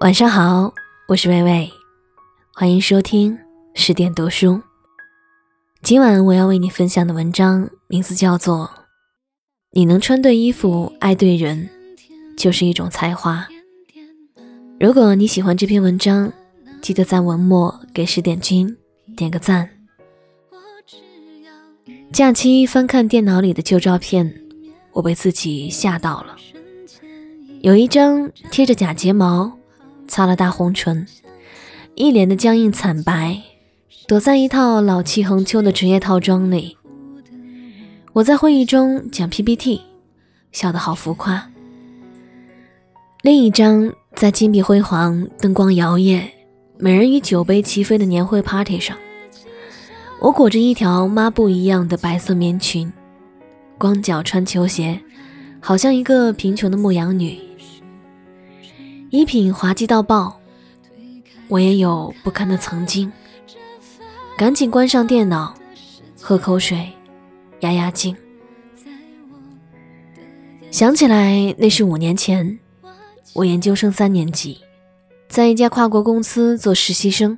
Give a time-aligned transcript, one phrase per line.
[0.00, 0.72] 晚上好，
[1.08, 1.70] 我是微微，
[2.54, 3.38] 欢迎收听
[3.74, 4.62] 十点读书。
[5.82, 8.70] 今晚我要为你分享的文章名字叫做
[9.72, 11.68] 《你能穿对衣服爱对人，
[12.34, 13.46] 就是一种才华》。
[14.80, 16.32] 如果你喜欢这篇文章，
[16.80, 18.74] 记得在文末给十点君
[19.14, 19.68] 点个赞。
[22.10, 24.34] 假期翻看电脑里的旧照片，
[24.92, 26.34] 我被自己吓到了。
[27.60, 29.59] 有一张贴着假睫毛。
[30.10, 31.06] 擦了大红唇，
[31.94, 33.42] 一脸的僵硬惨白，
[34.08, 36.76] 躲在一套老气横秋的职业套装里。
[38.14, 39.82] 我在会议中讲 PPT，
[40.50, 41.48] 笑得好浮夸。
[43.22, 46.22] 另一张在金碧辉煌、灯光摇曳、
[46.76, 48.96] 美人鱼酒杯齐飞的年会 party 上，
[50.20, 52.92] 我裹着一条抹布一样的白色棉裙，
[53.78, 55.00] 光脚穿球鞋，
[55.60, 57.38] 好像一个贫穷的牧羊女。
[59.10, 60.40] 衣品滑稽到爆，
[61.48, 63.12] 我也有不堪的曾经。
[64.38, 65.52] 赶紧关上电脑，
[66.20, 66.92] 喝口水，
[67.60, 68.16] 压压惊。
[70.70, 72.60] 想起来那是五年前，
[73.32, 74.60] 我研究生三年级，
[75.28, 77.36] 在一家跨国公司做实习生。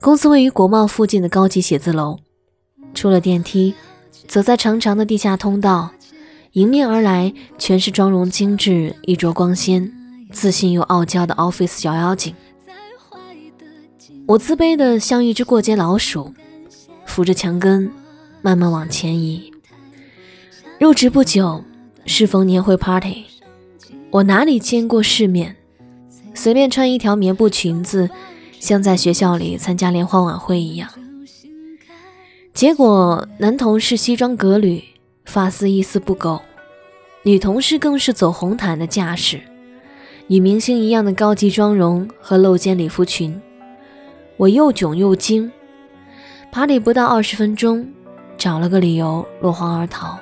[0.00, 2.20] 公司位于国贸附近的高级写字楼。
[2.94, 3.74] 出了电梯，
[4.28, 5.90] 走在长长的地下通道，
[6.52, 9.92] 迎面而来全是妆容精致、衣着光鲜。
[10.36, 12.34] 自信又傲娇的 Office 小妖精，
[14.26, 16.34] 我自卑的像一只过街老鼠，
[17.06, 17.90] 扶着墙根
[18.42, 19.50] 慢慢往前移。
[20.78, 21.64] 入职不久，
[22.04, 23.24] 适逢年会 Party，
[24.10, 25.56] 我哪里见过世面，
[26.34, 28.10] 随便穿一条棉布裙子，
[28.60, 30.90] 像在学校里参加联欢晚会一样。
[32.52, 34.84] 结果男同事西装革履，
[35.24, 36.42] 发丝一丝不苟，
[37.22, 39.40] 女同事更是走红毯的架势。
[40.28, 43.40] 与明星一样的高级妆容和露肩礼服裙，
[44.36, 45.50] 我又囧又惊。
[46.50, 47.88] party 不到二十分钟，
[48.36, 50.18] 找了个理由落荒而逃。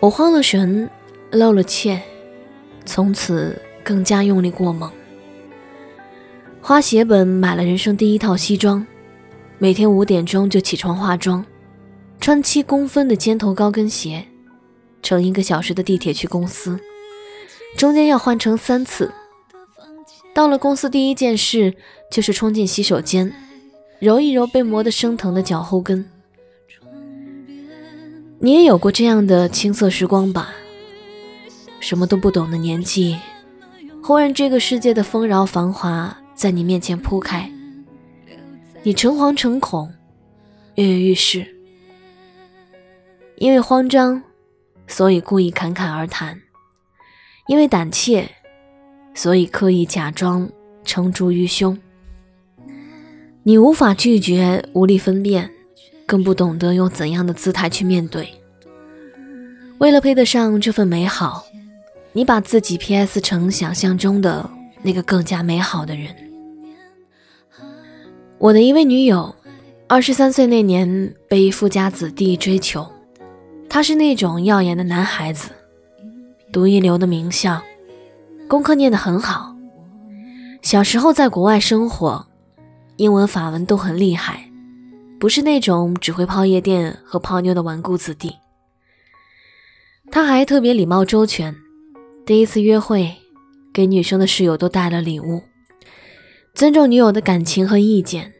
[0.00, 0.90] 我慌了神，
[1.30, 2.02] 露了怯，
[2.84, 4.90] 从此更加用力过猛。
[6.60, 8.86] 花血本买了人生第一套西装，
[9.56, 11.42] 每天五点钟就起床化妆，
[12.20, 14.26] 穿七公分的尖头高跟鞋，
[15.02, 16.78] 乘一个小时的地铁去公司。
[17.76, 19.12] 中间要换成三次。
[20.34, 21.74] 到了公司，第一件事
[22.10, 23.32] 就是冲进洗手间，
[24.00, 26.04] 揉一揉被磨得生疼的脚后跟。
[28.40, 30.50] 你也有过这样的青涩时光吧？
[31.80, 33.18] 什么都不懂的年纪，
[34.02, 37.50] 忽然这个世界的丰饶繁华在你面前铺开，
[38.82, 39.92] 你诚惶诚恐，
[40.74, 41.46] 跃跃欲试。
[43.36, 44.22] 因为慌张，
[44.86, 46.40] 所以故意侃侃而谈。
[47.46, 48.30] 因为胆怯，
[49.14, 50.48] 所以刻意假装
[50.82, 51.78] 撑住于胸。
[53.42, 55.50] 你无法拒绝，无力分辨，
[56.06, 58.28] 更不懂得用怎样的姿态去面对。
[59.76, 61.44] 为了配得上这份美好，
[62.12, 63.20] 你把自己 P.S.
[63.20, 64.48] 成想象中的
[64.80, 66.14] 那个更加美好的人。
[68.38, 69.34] 我的一位女友，
[69.86, 72.90] 二十三岁那年被富家子弟追求，
[73.68, 75.50] 他是那种耀眼的男孩子。
[76.54, 77.60] 读一流的名校，
[78.48, 79.56] 功课念得很好。
[80.62, 82.28] 小时候在国外生活，
[82.94, 84.48] 英文、法文都很厉害，
[85.18, 88.36] 不是那种只会泡夜店和泡妞的纨绔子弟。
[90.12, 91.56] 他还特别礼貌周全，
[92.24, 93.16] 第一次约会，
[93.72, 95.42] 给女生的室友都带了礼物，
[96.54, 98.32] 尊重女友的感情和意见，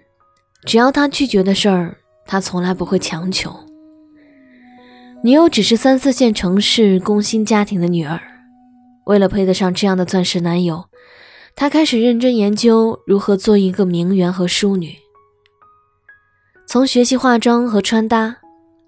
[0.64, 3.63] 只要她拒绝的事儿，他从来不会强求。
[5.24, 8.20] 女友只是三四线城市工薪家庭的女儿，
[9.06, 10.84] 为了配得上这样的钻石男友，
[11.56, 14.98] 她开始认真研究如何做一个名媛和淑女。
[16.66, 18.36] 从学习化妆和穿搭，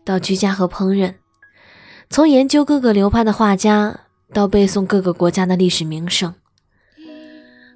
[0.05, 1.15] 到居家和烹饪；
[2.11, 4.01] 从研究各个流派的画家，
[4.35, 6.35] 到背诵各个国家的历史名胜。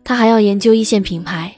[0.04, 1.56] 她还要研究一线品牌，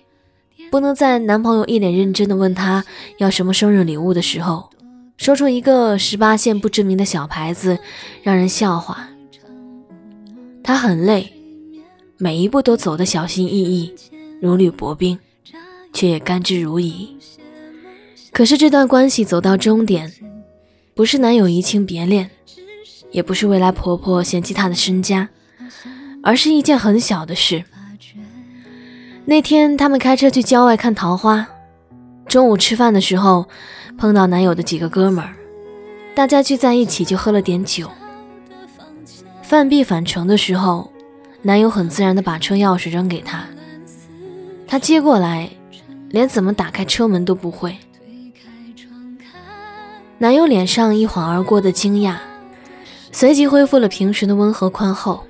[0.70, 2.84] 不能在男朋友一脸认真的问她
[3.18, 4.70] 要什么生日礼物的时候。
[5.18, 7.78] 说出一个十八线不知名的小牌子，
[8.22, 9.08] 让人笑话。
[10.64, 11.32] 他很累，
[12.18, 13.94] 每一步都走得小心翼翼，
[14.40, 15.18] 如履薄冰，
[15.92, 17.08] 却也甘之如饴。
[18.32, 20.12] 可是这段关系走到终点，
[20.94, 22.30] 不是男友移情别恋，
[23.12, 25.28] 也不是未来婆婆嫌弃她的身家，
[26.22, 27.64] 而是一件很小的事。
[29.24, 31.46] 那天他们开车去郊外看桃花，
[32.26, 33.46] 中午吃饭的时候。
[33.98, 35.34] 碰到男友的几个哥们儿，
[36.14, 37.90] 大家聚在一起就喝了点酒。
[39.42, 40.92] 饭毕返程的时候，
[41.42, 43.44] 男友很自然地把车钥匙扔给她，
[44.66, 45.48] 她接过来，
[46.10, 47.76] 连怎么打开车门都不会。
[50.18, 52.16] 男友脸上一晃而过的惊讶，
[53.10, 55.24] 随即恢复了平时的温和宽厚。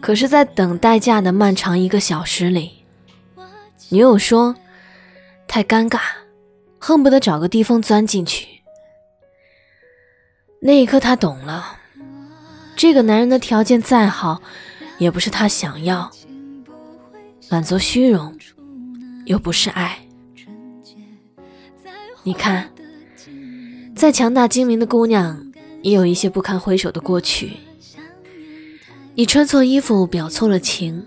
[0.00, 2.84] 可是，在等代驾的漫长一个小时里，
[3.88, 4.54] 女友说
[5.48, 5.98] ：“太尴尬，
[6.86, 8.46] 恨不得找个地缝钻进去。”
[10.62, 11.78] 那一刻，他懂了，
[12.76, 14.40] 这个男人的条件再好，
[14.98, 16.08] 也不是他想要，
[17.50, 18.38] 满足虚荣，
[19.24, 19.98] 又不是爱。
[22.22, 22.70] 你看。
[23.96, 27.54] 再强大精明的姑娘，也有一些不堪回首的过去。
[29.14, 31.06] 你穿错衣服，表错了情，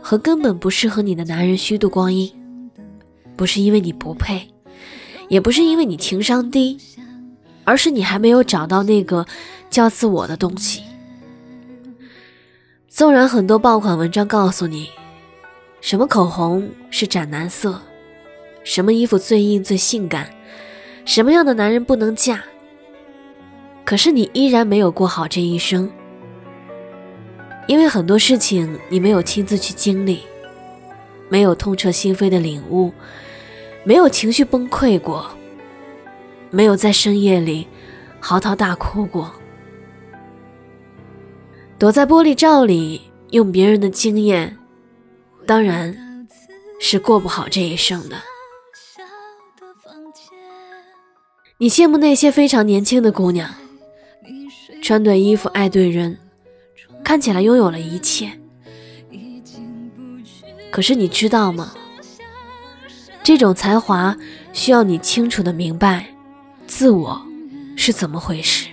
[0.00, 2.32] 和根本不适合你的男人虚度光阴，
[3.36, 4.48] 不是因为你不配，
[5.28, 6.78] 也不是因为你情商低，
[7.64, 9.26] 而是你还没有找到那个
[9.70, 10.82] 叫自我的东西。
[12.88, 14.88] 纵然很多爆款文章告诉你，
[15.80, 17.80] 什么口红是斩男色，
[18.62, 20.30] 什么衣服最硬最性感。
[21.04, 22.42] 什么样的男人不能嫁？
[23.84, 25.90] 可是你依然没有过好这一生，
[27.66, 30.20] 因为很多事情你没有亲自去经历，
[31.28, 32.92] 没有痛彻心扉的领悟，
[33.84, 35.30] 没有情绪崩溃过，
[36.50, 37.68] 没有在深夜里
[38.18, 39.30] 嚎啕大哭过，
[41.78, 44.56] 躲在玻璃罩里用别人的经验，
[45.46, 46.26] 当然
[46.80, 48.16] 是过不好这一生的。
[51.58, 53.54] 你羡慕那些非常年轻的姑娘，
[54.82, 56.18] 穿对衣服，爱对人，
[57.04, 58.32] 看起来拥有了一切。
[60.70, 61.74] 可是你知道吗？
[63.24, 64.14] 这种才华
[64.52, 66.06] 需要你清楚的明白
[66.66, 67.26] 自我
[67.74, 68.68] 是怎么回事，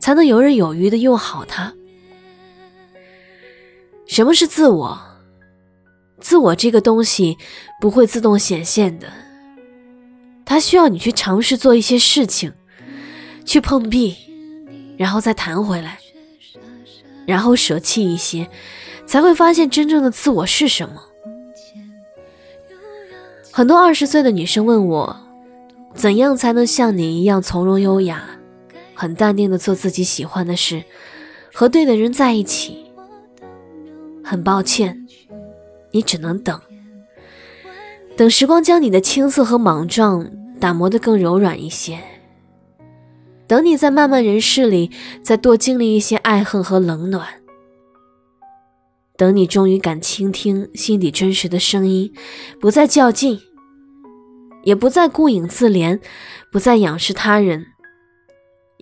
[0.00, 1.72] 才能游刃有余的用好它。
[4.08, 5.00] 什么是自我？
[6.20, 7.38] 自我这个东西
[7.80, 9.06] 不会自动显现的。
[10.44, 12.52] 它需要你去尝试做一些事情，
[13.44, 14.16] 去碰壁，
[14.96, 16.00] 然后再弹回来，
[17.24, 18.50] 然后舍弃一些，
[19.06, 21.00] 才会发现真正的自我是什么。
[23.58, 25.16] 很多二十岁的女生问我，
[25.92, 28.22] 怎样才能像你一样从容优雅，
[28.94, 30.84] 很淡定的做自己喜欢的事，
[31.52, 32.84] 和对的人在一起？
[34.22, 35.04] 很抱歉，
[35.90, 36.60] 你只能等。
[38.16, 41.98] 等时光将你的青涩和莽撞打磨得更柔软一些，
[43.48, 47.26] 等你在漫漫人世里再多经历一些爱恨和冷暖，
[49.16, 52.14] 等你终于敢倾听心底真实的声音，
[52.60, 53.40] 不再较劲，
[54.68, 55.98] 也不再顾影自怜，
[56.52, 57.68] 不再仰视他人，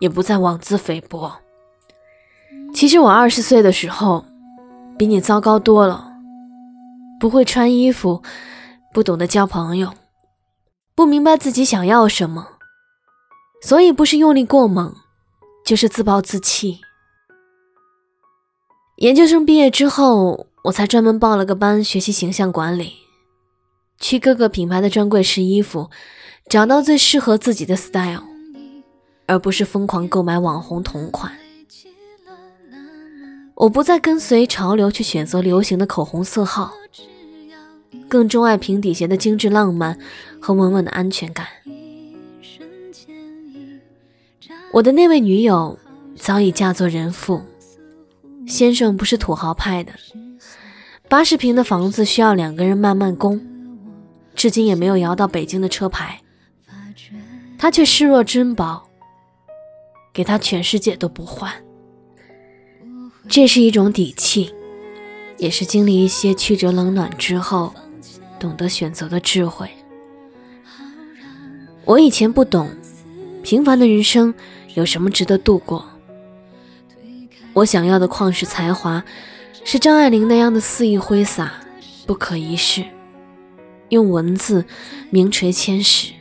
[0.00, 1.36] 也不再妄自菲薄。
[2.74, 4.26] 其实我二十岁的时候
[4.98, 6.12] 比你糟糕多了，
[7.20, 8.20] 不会穿衣服。
[8.92, 9.92] 不懂得交朋友，
[10.96, 12.48] 不明白自己想要什么，
[13.62, 14.92] 所以不是用力过猛，
[15.64, 16.80] 就是自暴自弃。
[18.96, 22.94] 研究生毕业之后，我才专门报了个班学习形象管理，
[23.98, 25.90] 去各个品牌的专柜试衣服，
[26.48, 28.24] 找到最适合自己的 style，
[29.26, 31.32] 而不是疯狂购买网红同款。
[33.54, 36.72] 我不再跟随潮流去选择流行的口红色号。
[38.08, 39.98] 更钟爱平底鞋的精致浪漫
[40.40, 41.46] 和稳稳的安全感。
[44.72, 45.78] 我的那位女友
[46.14, 47.42] 早已嫁作人妇，
[48.46, 49.92] 先生不是土豪派的，
[51.08, 53.40] 八十平的房子需要两个人慢慢供，
[54.36, 56.20] 至今也没有摇到北京的车牌，
[57.58, 58.88] 他却视若珍宝，
[60.12, 61.52] 给他全世界都不换。
[63.28, 64.54] 这是一种底气，
[65.38, 67.74] 也是经历一些曲折冷暖之后。
[68.38, 69.66] 懂得选择的智慧。
[71.86, 72.68] 我以前不懂，
[73.42, 74.34] 平凡的人生
[74.74, 75.86] 有什么值得度过？
[77.54, 79.02] 我想要的旷世才华，
[79.64, 81.54] 是张爱玲那样的肆意挥洒，
[82.06, 82.84] 不可一世，
[83.88, 84.64] 用文字
[85.10, 86.12] 名垂千史；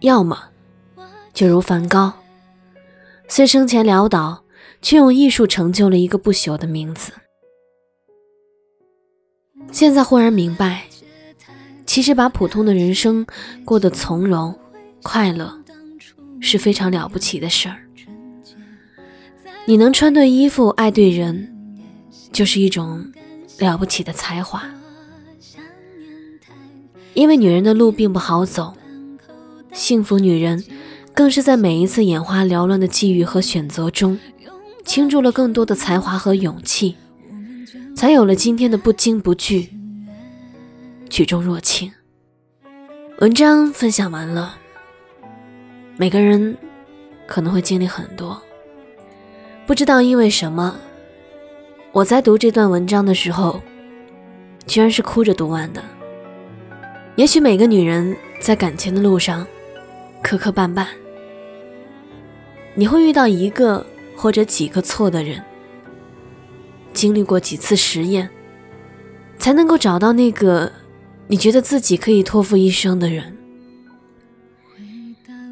[0.00, 0.50] 要么
[1.32, 2.12] 就如梵高，
[3.28, 4.44] 虽生前潦倒，
[4.82, 7.12] 却用艺术成就了一个不朽的名字。
[9.72, 10.84] 现在忽然明白，
[11.86, 13.26] 其实把普通的人生
[13.64, 14.56] 过得从容、
[15.02, 15.58] 快乐，
[16.40, 17.80] 是非常了不起的事儿。
[19.66, 21.50] 你能穿对衣服、爱对人，
[22.30, 23.10] 就是一种
[23.58, 24.62] 了不起的才华。
[27.14, 28.74] 因为女人的路并不好走，
[29.72, 30.64] 幸福女人
[31.14, 34.18] 更是在每一次眼花缭乱的际遇和选择中，
[34.84, 36.96] 倾注了更多的才华和勇气，
[37.96, 39.70] 才有了今天的不惊不惧、
[41.08, 41.90] 举重若轻。
[43.20, 44.56] 文章分享完了，
[45.96, 46.56] 每个人
[47.28, 48.42] 可能会经历很多，
[49.66, 50.76] 不知道因为什么，
[51.92, 53.62] 我在读这段文章的时候，
[54.66, 55.80] 居然是哭着读完的。
[57.16, 59.46] 也许每个女人在感情的路上
[60.20, 60.88] 磕磕绊绊，
[62.74, 65.40] 你会遇到一个或者几个错的人，
[66.92, 68.28] 经历过几次实验，
[69.38, 70.72] 才能够找到那个
[71.28, 73.36] 你觉得自己可以托付一生的人。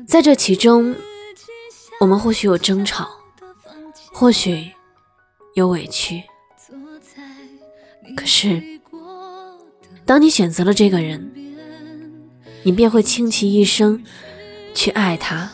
[0.05, 0.97] 在这其中，
[2.01, 3.09] 我们或许有争吵，
[4.13, 4.73] 或许
[5.55, 6.25] 有委屈，
[8.17, 8.61] 可是
[10.05, 11.33] 当你选择了这个人。
[12.65, 14.03] 你便会倾其一生
[14.75, 15.51] 去爱他、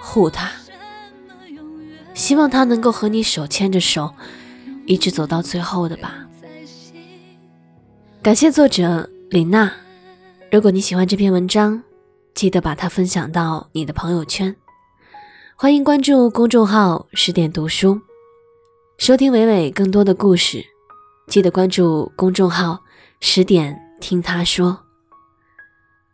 [0.00, 0.50] 护他，
[2.14, 4.12] 希望他能够和你手牵着手，
[4.86, 6.26] 一直走到最后的吧。
[8.20, 9.72] 感谢作者李娜。
[10.50, 11.82] 如果你喜欢这篇文章，
[12.34, 14.54] 记得把它分享到你的朋友圈。
[15.56, 18.00] 欢迎关注公众号“十点读书”，
[18.98, 20.64] 收听伟伟更多的故事。
[21.28, 22.80] 记得关注公众号
[23.20, 24.78] “十点听他说”。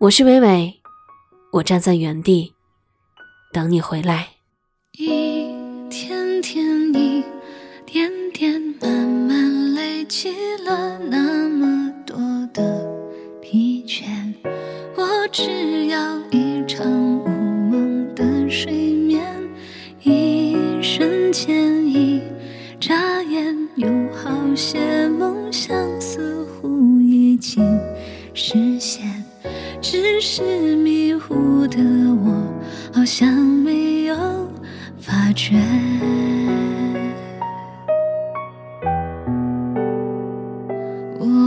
[0.00, 0.81] 我是伟伟，
[1.50, 2.55] 我站在原地
[3.52, 4.28] 等你回来。
[4.93, 5.49] 一
[5.90, 7.25] 天天，一
[7.85, 11.00] 点点，慢慢累积了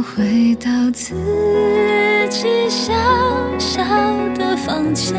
[0.01, 1.15] 回到自
[2.29, 2.93] 己小
[3.57, 3.81] 小
[4.35, 5.15] 的房间，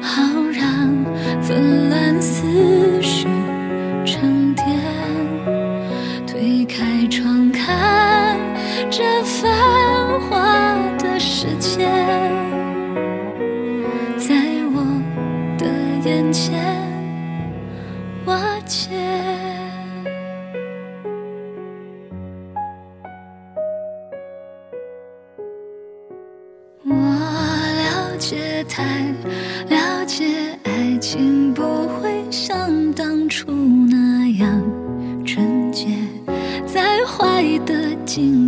[0.00, 0.22] 好
[0.52, 1.04] 让
[1.42, 3.26] 纷乱思绪
[4.04, 4.66] 沉淀。
[6.26, 8.36] 推开窗，看
[8.90, 10.36] 这繁华
[10.98, 11.18] 的。
[11.18, 11.86] 世界
[14.16, 14.34] 在
[14.74, 14.82] 我
[15.58, 15.66] 的
[16.04, 16.54] 眼前
[18.24, 18.88] 瓦解，
[28.76, 28.84] 才，
[29.70, 30.26] 了解，
[30.64, 33.50] 爱情不会像当初
[33.88, 34.62] 那样
[35.24, 35.86] 纯洁，
[36.66, 38.45] 再坏的经